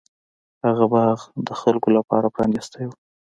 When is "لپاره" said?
1.97-2.27